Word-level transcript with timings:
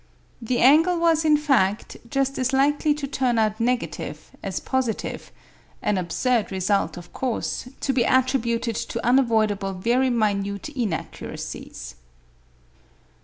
The 0.41 0.57
angle 0.57 0.97
was, 0.99 1.23
in 1.23 1.37
fact, 1.37 1.95
just 2.09 2.39
as 2.39 2.53
likely 2.53 2.95
to 2.95 3.05
turn 3.05 3.37
out 3.37 3.59
negative 3.59 4.31
as 4.41 4.59
positive 4.59 5.31
an 5.79 5.99
absurd 5.99 6.51
result, 6.51 6.97
of 6.97 7.13
course, 7.13 7.67
to 7.81 7.93
be 7.93 8.01
attributed 8.03 8.77
to 8.77 9.05
unavoidable 9.05 9.73
very 9.73 10.09
minute 10.09 10.69
inaccuracies. 10.69 11.93